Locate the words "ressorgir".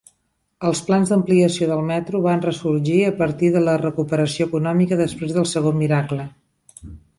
2.45-2.97